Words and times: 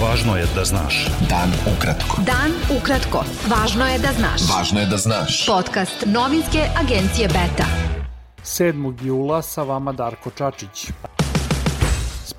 Važno 0.00 0.36
je 0.36 0.46
da 0.54 0.62
znaš. 0.64 1.06
Dan 1.28 1.50
ukratko. 1.68 2.22
Dan 2.24 2.54
ukratko. 2.72 3.20
Važno 3.52 3.84
je 3.84 3.98
da 4.00 4.12
znaš. 4.16 4.46
Važno 4.48 4.80
je 4.80 4.86
da 4.86 4.96
znaš. 4.96 5.42
Podcast 5.46 6.06
novinske 6.06 6.62
agencije 6.80 7.28
Beta. 7.28 7.66
7. 8.44 9.04
jula 9.04 9.42
sa 9.42 9.62
vama 9.62 9.92
Darko 9.92 10.30
Čačić. 10.30 10.86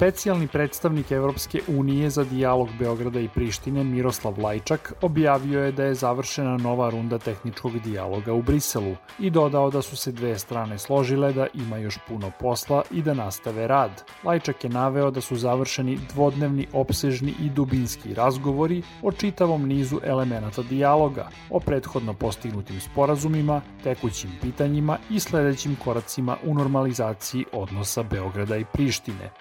Specijalni 0.02 0.48
predstavnik 0.48 1.12
Evropske 1.12 1.62
unije 1.68 2.10
za 2.10 2.24
dijalog 2.24 2.70
Beograda 2.80 3.20
i 3.20 3.28
Prištine 3.28 3.84
Miroslav 3.84 4.40
Lajčak 4.40 4.94
objavio 5.02 5.64
je 5.64 5.72
da 5.72 5.84
je 5.84 5.94
završena 5.96 6.58
nova 6.58 6.90
runda 6.90 7.18
tehničkog 7.18 7.80
dijaloga 7.80 8.34
u 8.34 8.42
Briselu 8.42 8.96
i 9.20 9.30
dodao 9.30 9.70
da 9.70 9.82
su 9.82 9.98
se 9.98 10.12
dve 10.12 10.40
strane 10.40 10.78
složile 10.78 11.34
da 11.34 11.48
ima 11.54 11.78
još 11.78 11.98
puno 12.08 12.32
posla 12.40 12.84
i 12.92 13.02
da 13.02 13.14
nastave 13.14 13.68
rad. 13.68 14.04
Lajčak 14.24 14.64
je 14.64 14.70
naveo 14.70 15.12
da 15.12 15.22
su 15.22 15.36
završeni 15.36 16.00
dvodnevni 16.14 16.68
opsežni 16.74 17.34
i 17.42 17.50
dubinski 17.50 18.14
razgovori 18.14 18.82
o 19.02 19.12
čitavom 19.12 19.68
nizu 19.68 20.00
elemenata 20.04 20.62
dijaloga, 20.62 21.30
o 21.50 21.60
prethodno 21.60 22.14
postignutim 22.14 22.80
sporazumima, 22.80 23.62
tekućim 23.84 24.32
pitanjima 24.42 24.98
i 25.10 25.20
sledećim 25.20 25.78
koracima 25.84 26.38
u 26.44 26.54
normalizaciji 26.54 27.46
odnosa 27.54 28.04
Beograda 28.04 28.58
i 28.58 28.66
Prištine. 28.74 29.32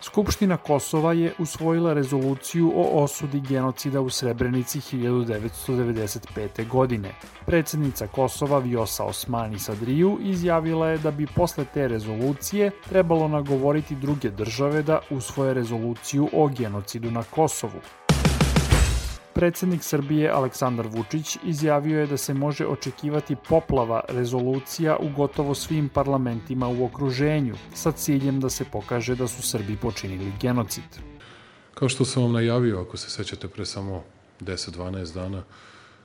Skupština 0.00 0.56
Kosova 0.56 1.12
je 1.12 1.32
usvojila 1.38 1.92
rezoluciju 1.92 2.72
o 2.76 3.02
osudi 3.02 3.40
genocida 3.40 4.00
u 4.00 4.10
Srebrenici 4.10 4.80
1995. 4.80 6.68
godine. 6.68 7.14
Predsednica 7.46 8.06
Kosova 8.06 8.58
Vjosa 8.58 9.04
Osmani 9.04 9.58
Sadriju 9.58 10.18
izjavila 10.22 10.88
je 10.88 10.98
da 10.98 11.10
bi 11.10 11.26
posle 11.26 11.64
te 11.74 11.88
rezolucije 11.88 12.70
trebalo 12.88 13.28
nagovoriti 13.28 13.94
druge 13.94 14.30
države 14.30 14.82
da 14.82 15.00
usvoje 15.10 15.54
rezoluciju 15.54 16.28
o 16.32 16.48
genocidu 16.48 17.10
na 17.10 17.22
Kosovu. 17.22 17.80
Predsednik 19.38 19.82
Srbije 19.82 20.30
Aleksandar 20.30 20.86
Vučić 20.86 21.36
izjavio 21.44 22.00
je 22.00 22.06
da 22.06 22.16
se 22.16 22.34
može 22.34 22.66
očekivati 22.66 23.36
poplava 23.48 24.00
rezolucija 24.08 24.96
u 25.00 25.08
gotovo 25.16 25.54
svim 25.54 25.88
parlamentima 25.88 26.68
u 26.68 26.84
okruženju 26.84 27.54
sa 27.74 27.92
ciljem 27.92 28.40
da 28.40 28.50
se 28.50 28.64
pokaže 28.64 29.14
da 29.14 29.28
su 29.28 29.42
Srbi 29.42 29.76
počinili 29.76 30.32
genocid. 30.40 30.98
Kao 31.74 31.88
što 31.88 32.04
sam 32.04 32.22
vam 32.22 32.32
najavio, 32.32 32.80
ako 32.80 32.96
se 32.96 33.10
sećate 33.10 33.48
pre 33.48 33.66
samo 33.66 34.02
10-12 34.40 35.14
dana, 35.14 35.42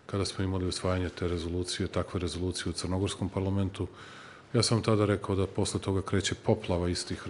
kada 0.05 0.25
smo 0.25 0.43
imali 0.43 0.67
usvajanje 0.67 1.09
te 1.09 1.27
rezolucije, 1.27 1.87
takve 1.87 2.19
rezolucije 2.19 2.69
u 2.69 2.73
Crnogorskom 2.73 3.29
parlamentu, 3.29 3.87
ja 4.53 4.63
sam 4.63 4.81
tada 4.81 5.05
rekao 5.05 5.35
da 5.35 5.47
posle 5.47 5.79
toga 5.79 6.01
kreće 6.01 6.35
poplava 6.35 6.89
istih 6.89 7.23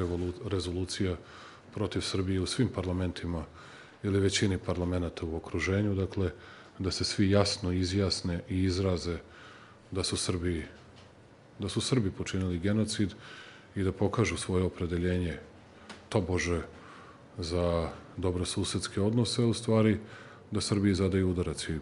rezolucija 0.52 1.16
protiv 1.74 2.02
Srbije 2.02 2.42
u 2.42 2.46
svim 2.46 2.68
parlamentima 2.68 3.46
ili 4.04 4.20
većini 4.20 4.58
parlamenta 4.58 5.26
u 5.26 5.36
okruženju, 5.36 5.96
dakle, 5.96 6.32
da 6.80 6.92
se 6.92 7.04
svi 7.04 7.30
jasno 7.30 7.72
izjasne 7.72 8.42
i 8.50 8.64
izraze 8.64 9.18
da 9.92 10.04
su 10.04 10.18
Srbi, 10.18 10.66
da 11.60 11.70
su 11.70 11.82
Srbi 11.82 12.12
počinili 12.12 12.60
genocid 12.60 13.14
i 13.76 13.84
da 13.84 13.92
pokažu 13.92 14.38
svoje 14.38 14.64
opredeljenje 14.64 15.38
tobože 16.10 16.62
za 17.38 17.90
dobrosusedske 18.18 19.02
odnose, 19.02 19.44
u 19.44 19.54
stvari 19.54 20.00
da 20.52 20.62
Srbiji 20.62 20.96
zadaju 20.96 21.30
udarac. 21.30 21.70
I 21.70 21.80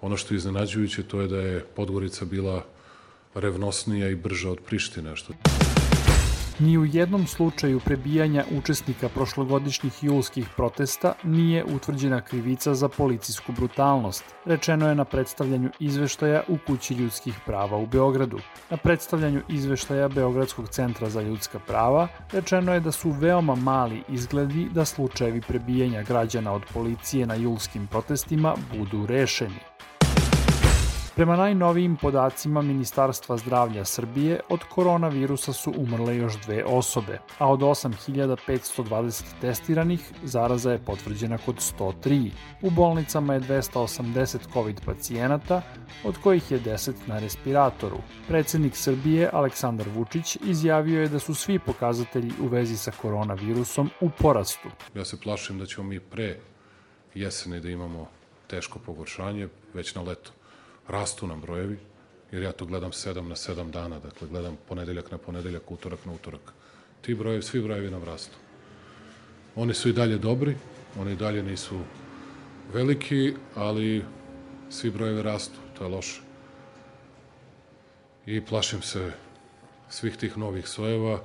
ono 0.00 0.16
što 0.16 0.34
je 0.34 0.36
iznenađujuće 0.36 1.02
to 1.02 1.20
je 1.20 1.28
da 1.28 1.40
je 1.40 1.64
Podgorica 1.76 2.24
bila 2.24 2.64
revnosnija 3.34 4.08
i 4.08 4.16
brža 4.16 4.50
od 4.50 4.60
Prištine, 4.60 5.16
što 5.16 5.32
Ni 6.58 6.78
u 6.78 6.84
jednom 6.84 7.26
slučaju 7.26 7.80
prebijanja 7.80 8.44
učesnika 8.58 9.08
prošlogodišnjih 9.08 10.04
julskih 10.04 10.48
protesta 10.56 11.14
nije 11.24 11.64
utvrđena 11.64 12.20
krivica 12.20 12.74
za 12.74 12.88
policijsku 12.88 13.52
brutalnost, 13.52 14.24
rečeno 14.44 14.88
je 14.88 14.94
na 14.94 15.04
predstavljanju 15.04 15.70
izveštaja 15.80 16.42
u 16.48 16.58
Kući 16.66 16.94
ljudskih 16.94 17.34
prava 17.46 17.76
u 17.76 17.86
Beogradu. 17.86 18.38
Na 18.70 18.76
predstavljanju 18.76 19.42
izveštaja 19.48 20.08
Beogradskog 20.08 20.68
centra 20.68 21.10
za 21.10 21.22
ljudska 21.22 21.58
prava 21.58 22.08
rečeno 22.32 22.74
je 22.74 22.80
da 22.80 22.92
su 22.92 23.10
veoma 23.10 23.54
mali 23.54 24.02
izgledi 24.08 24.68
da 24.74 24.84
slučajevi 24.84 25.40
prebijanja 25.40 26.02
građana 26.02 26.52
od 26.52 26.62
policije 26.74 27.26
na 27.26 27.34
julskim 27.34 27.86
protestima 27.86 28.54
budu 28.76 29.06
rešeni. 29.06 29.71
Prema 31.16 31.36
najnovijim 31.36 31.96
podacima 31.96 32.62
Ministarstva 32.62 33.36
zdravlja 33.36 33.84
Srbije, 33.84 34.40
od 34.48 34.60
koronavirusa 34.64 35.52
su 35.52 35.72
umrle 35.76 36.16
još 36.16 36.40
dve 36.40 36.64
osobe, 36.64 37.18
a 37.38 37.50
od 37.50 37.60
8520 37.60 39.24
testiranih 39.40 40.12
zaraza 40.22 40.72
je 40.72 40.78
potvrđena 40.78 41.38
kod 41.38 41.56
103. 41.56 42.30
U 42.62 42.70
bolnicama 42.70 43.34
je 43.34 43.40
280 43.40 44.52
COVID 44.52 44.80
pacijenata, 44.86 45.62
od 46.04 46.18
kojih 46.18 46.50
je 46.50 46.60
10 46.60 46.92
na 47.06 47.18
respiratoru. 47.18 47.98
Predsednik 48.28 48.76
Srbije 48.76 49.30
Aleksandar 49.32 49.88
Vučić 49.88 50.36
izjavio 50.44 51.02
je 51.02 51.08
da 51.08 51.18
su 51.18 51.34
svi 51.34 51.58
pokazatelji 51.58 52.32
u 52.40 52.46
vezi 52.46 52.76
sa 52.76 52.90
koronavirusom 53.02 53.90
u 54.00 54.10
porastu. 54.10 54.68
Ja 54.94 55.04
se 55.04 55.20
plašim 55.20 55.58
da 55.58 55.66
ćemo 55.66 55.88
mi 55.88 56.00
pre 56.00 56.38
jesene 57.14 57.60
da 57.60 57.70
imamo 57.70 58.08
teško 58.46 58.78
pogoršanje 58.78 59.48
već 59.74 59.94
na 59.94 60.02
leto 60.02 60.30
rastu 60.88 61.26
nam 61.26 61.40
brojevi, 61.40 61.78
jer 62.32 62.42
ja 62.42 62.52
to 62.52 62.66
gledam 62.66 62.90
7 62.90 63.28
na 63.28 63.34
7 63.34 63.70
dana, 63.70 63.98
dakle 63.98 64.28
gledam 64.28 64.56
ponedeljak 64.68 65.10
na 65.10 65.18
ponedeljak, 65.18 65.70
utorak 65.70 66.04
na 66.06 66.12
utorak. 66.12 66.52
Ti 67.00 67.14
brojevi, 67.14 67.42
svi 67.42 67.60
brojevi 67.60 67.90
nam 67.90 68.04
rastu. 68.04 68.36
Oni 69.56 69.74
su 69.74 69.88
i 69.88 69.92
dalje 69.92 70.18
dobri, 70.18 70.56
oni 70.98 71.12
i 71.12 71.16
dalje 71.16 71.42
nisu 71.42 71.80
veliki, 72.72 73.34
ali 73.54 74.04
svi 74.70 74.90
brojevi 74.90 75.22
rastu, 75.22 75.58
to 75.78 75.84
je 75.84 75.90
loše. 75.90 76.20
I 78.26 78.40
plašim 78.40 78.82
se 78.82 79.12
svih 79.88 80.16
tih 80.16 80.38
novih 80.38 80.68
sojeva, 80.68 81.20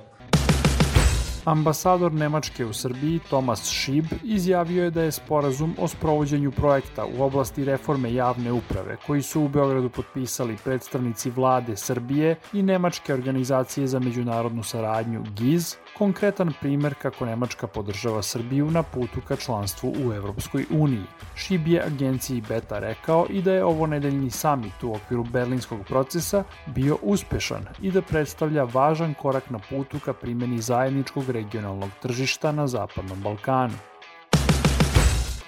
Ambasador 1.44 2.12
Nemačke 2.12 2.66
u 2.66 2.72
Srbiji 2.72 3.20
Tomas 3.30 3.70
Šib 3.70 4.04
izjavio 4.24 4.84
je 4.84 4.90
da 4.90 5.02
je 5.02 5.12
sporazum 5.12 5.74
o 5.78 5.88
sprovođenju 5.88 6.50
projekta 6.50 7.04
u 7.18 7.22
oblasti 7.22 7.64
reforme 7.64 8.14
javne 8.14 8.52
uprave 8.52 8.96
koji 9.06 9.22
su 9.22 9.42
u 9.42 9.48
Beogradu 9.48 9.88
potpisali 9.88 10.56
predstavnici 10.64 11.30
vlade 11.30 11.76
Srbije 11.76 12.36
i 12.52 12.62
Nemačke 12.62 13.14
organizacije 13.14 13.86
za 13.86 13.98
međunarodnu 13.98 14.62
saradnju 14.62 15.24
GIZ 15.36 15.74
konkretan 15.98 16.52
primer 16.60 16.94
kako 16.94 17.26
Nemačka 17.26 17.66
podržava 17.66 18.22
Srbiju 18.22 18.70
na 18.70 18.82
putu 18.82 19.20
ka 19.28 19.36
članstvu 19.36 19.92
u 20.06 20.12
Evropskoj 20.12 20.66
uniji. 20.70 21.04
Šib 21.34 21.68
je 21.68 21.82
agenciji 21.86 22.42
Beta 22.48 22.78
rekao 22.78 23.26
i 23.30 23.42
da 23.42 23.52
je 23.52 23.64
ovo 23.64 23.86
nedeljni 23.86 24.30
samit 24.30 24.82
u 24.82 24.92
okviru 24.94 25.24
berlinskog 25.24 25.80
procesa 25.86 26.44
bio 26.66 26.98
uspešan 27.02 27.66
i 27.82 27.90
da 27.90 28.02
predstavlja 28.02 28.64
važan 28.64 29.14
korak 29.14 29.50
na 29.50 29.58
putu 29.58 29.98
ka 30.04 30.12
primjeni 30.12 30.60
zajedničkog 30.60 31.30
regionalnog 31.30 31.90
tržišta 32.02 32.52
na 32.52 32.66
Zapadnom 32.66 33.22
Balkanu. 33.22 33.74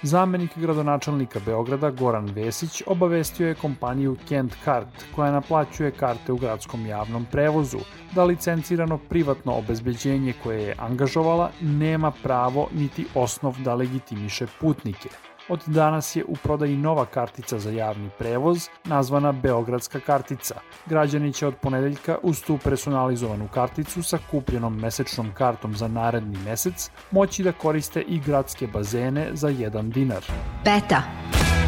Zamenik 0.03 0.57
gradonačelnika 0.57 1.39
Beograda 1.45 1.89
Goran 1.89 2.25
Vesić 2.35 2.81
obavestio 2.85 3.47
je 3.47 3.55
kompaniju 3.55 4.17
Kent 4.27 4.55
Kart 4.65 5.05
koja 5.15 5.31
naplaćuje 5.31 5.91
karte 5.91 6.31
u 6.31 6.37
gradskom 6.37 6.85
javnom 6.85 7.25
prevozu 7.31 7.77
da 8.15 8.23
licencirano 8.23 8.97
privatno 8.97 9.53
obezbeđenje 9.53 10.33
koje 10.43 10.61
je 10.61 10.75
angažovala 10.79 11.51
nema 11.61 12.11
pravo 12.23 12.67
niti 12.73 13.05
osnov 13.15 13.55
da 13.63 13.75
legitimiše 13.75 14.47
putnike. 14.59 15.09
Od 15.49 15.61
danas 15.65 16.15
je 16.15 16.25
u 16.25 16.35
prodaji 16.43 16.77
nova 16.77 17.05
kartica 17.05 17.59
za 17.59 17.71
javni 17.71 18.09
prevoz, 18.19 18.69
nazvana 18.83 19.31
Beogradska 19.31 19.99
kartica. 19.99 20.55
Građani 20.85 21.33
će 21.33 21.47
od 21.47 21.55
ponedeljka 21.55 22.17
uz 22.23 22.43
tu 22.43 22.57
personalizovanu 22.57 23.47
karticu 23.47 24.03
sa 24.03 24.17
kupljenom 24.31 24.79
mesečnom 24.79 25.31
kartom 25.33 25.75
za 25.75 25.87
naredni 25.87 26.37
mesec 26.45 26.89
moći 27.11 27.43
da 27.43 27.51
koriste 27.51 28.01
i 28.01 28.19
gradske 28.19 28.67
bazene 28.67 29.29
za 29.33 29.47
1 29.47 29.91
dinar. 29.91 30.23
Beta. 30.65 31.01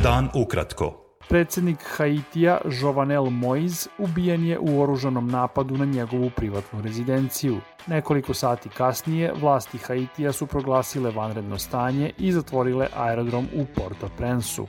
Dan 0.04 0.30
ukratko. 0.34 1.03
Predsednik 1.33 1.80
Haitija 1.97 2.62
Jovenel 2.81 3.30
Moiz 3.30 3.88
ubijen 3.97 4.45
je 4.45 4.59
u 4.59 4.81
oružanom 4.81 5.27
napadu 5.27 5.77
na 5.77 5.85
njegovu 5.85 6.30
privatnu 6.35 6.81
rezidenciju. 6.81 7.57
Nekoliko 7.88 8.33
sati 8.33 8.69
kasnije 8.69 9.33
vlasti 9.41 9.77
Haitija 9.77 10.31
su 10.31 10.47
proglasile 10.47 11.12
vanredno 11.12 11.57
stanje 11.57 12.12
i 12.18 12.31
zatvorile 12.31 12.88
aerodrom 12.95 13.47
u 13.56 13.65
Port-au-Prince-u. 13.75 14.68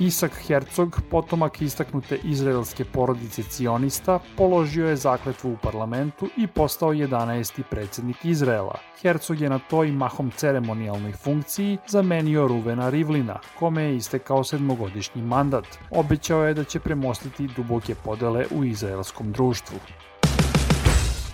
Isak 0.00 0.32
Herzog, 0.48 1.00
potomak 1.10 1.62
istaknute 1.62 2.18
izraelske 2.24 2.84
porodice 2.84 3.42
cionista, 3.42 4.18
položio 4.36 4.88
je 4.88 4.96
zakletvu 4.96 5.52
u 5.52 5.56
parlamentu 5.62 6.28
i 6.36 6.46
postao 6.46 6.92
11. 6.92 7.62
predsednik 7.70 8.24
Izraela. 8.24 8.78
Herzog 9.02 9.40
je 9.40 9.50
na 9.50 9.58
toj 9.58 9.92
mahom 9.92 10.30
ceremonijalnoj 10.30 11.12
funkciji 11.12 11.78
zamenio 11.88 12.48
Ruvena 12.48 12.90
Rivlina, 12.90 13.38
kome 13.58 13.82
je 13.82 13.96
istekao 13.96 14.44
sedmogodišnji 14.44 15.22
mandat. 15.22 15.66
Obećao 15.90 16.44
je 16.44 16.54
da 16.54 16.64
će 16.64 16.80
premostiti 16.80 17.48
duboke 17.56 17.94
podele 17.94 18.46
u 18.50 18.64
izraelskom 18.64 19.32
društvu. 19.32 19.78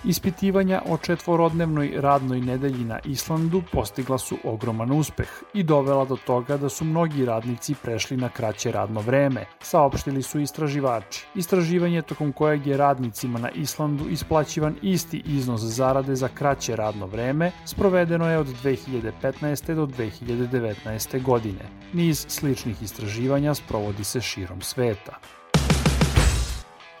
Ispitivanja 0.05 0.81
o 0.89 0.97
četvorodnevnoj 0.97 1.93
radnoj 1.95 2.41
nedelji 2.41 2.83
na 2.85 2.99
Islandu 3.05 3.63
postigla 3.71 4.17
su 4.17 4.37
ogroman 4.43 4.91
uspeh 4.91 5.29
i 5.53 5.63
dovela 5.63 6.05
do 6.05 6.17
toga 6.25 6.57
da 6.57 6.69
su 6.69 6.85
mnogi 6.85 7.25
radnici 7.25 7.75
prešli 7.83 8.17
na 8.17 8.29
kraće 8.29 8.71
radno 8.71 9.01
vreme, 9.01 9.45
saopštili 9.61 10.21
su 10.21 10.39
istraživači. 10.39 11.25
Istraživanje 11.35 12.01
tokom 12.01 12.31
kojeg 12.31 12.67
je 12.67 12.77
radnicima 12.77 13.39
na 13.39 13.49
Islandu 13.49 14.09
isplaćivan 14.09 14.75
isti 14.81 15.23
iznos 15.25 15.61
zarade 15.61 16.15
za 16.15 16.27
kraće 16.27 16.75
radno 16.75 17.05
vreme 17.05 17.51
sprovedeno 17.65 18.29
je 18.29 18.37
od 18.37 18.47
2015. 18.63 19.75
do 19.75 19.85
2019. 19.85 21.23
godine. 21.23 21.65
Niz 21.93 22.25
sličnih 22.29 22.83
istraživanja 22.83 23.53
sprovodi 23.53 24.03
se 24.03 24.21
širom 24.21 24.61
sveta. 24.61 25.19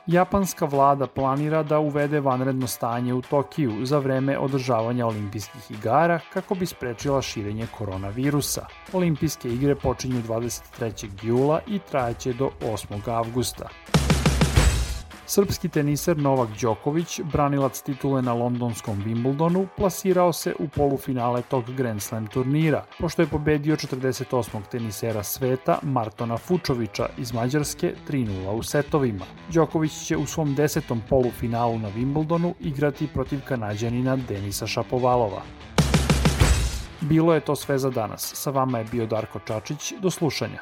Japanska 0.07 0.65
vlada 0.65 1.07
planira 1.07 1.63
da 1.63 1.79
uvede 1.79 2.19
vanredno 2.19 2.67
stanje 2.67 3.13
u 3.13 3.21
Tokiju 3.21 3.85
za 3.85 3.97
vreme 3.99 4.37
održavanja 4.39 5.07
olimpijskih 5.07 5.71
igara 5.71 6.19
kako 6.33 6.55
bi 6.55 6.65
sprečila 6.65 7.21
širenje 7.21 7.67
koronavirusa. 7.77 8.65
Olimpijske 8.93 9.49
igre 9.49 9.75
počinju 9.75 10.21
23. 10.27 11.07
jula 11.23 11.59
i 11.67 11.79
trajaće 11.79 12.33
do 12.33 12.49
8. 12.61 13.11
avgusta. 13.11 13.69
Srpski 15.29 15.69
teniser 15.69 16.17
Novak 16.17 16.49
Đoković, 16.61 17.21
branilac 17.31 17.81
titule 17.81 18.21
na 18.21 18.33
londonskom 18.33 19.03
Wimbledonu, 19.05 19.67
plasirao 19.77 20.33
se 20.33 20.53
u 20.59 20.67
polufinale 20.67 21.41
tog 21.41 21.71
Grand 21.71 22.01
Slam 22.01 22.27
turnira, 22.27 22.85
pošto 22.99 23.21
je 23.21 23.27
pobedio 23.27 23.75
48. 23.75 24.61
tenisera 24.71 25.23
sveta 25.23 25.79
Martona 25.83 26.37
Fučovića 26.37 27.09
iz 27.17 27.33
Mađarske 27.33 27.93
3-0 28.09 28.49
u 28.49 28.63
setovima. 28.63 29.25
Đoković 29.53 30.05
će 30.05 30.17
u 30.17 30.25
svom 30.25 30.55
desetom 30.55 31.01
polufinalu 31.09 31.79
na 31.79 31.91
Wimbledonu 31.91 32.53
igrati 32.59 33.07
protiv 33.07 33.39
kanadjanina 33.47 34.15
Denisa 34.15 34.67
Šapovalova. 34.67 35.41
Bilo 37.01 37.33
je 37.33 37.39
to 37.39 37.55
sve 37.55 37.77
za 37.77 37.89
danas. 37.89 38.31
Sa 38.35 38.49
vama 38.49 38.79
je 38.79 38.85
bio 38.91 39.05
Darko 39.05 39.39
Čačić. 39.39 39.93
Do 40.01 40.11
slušanja. 40.11 40.61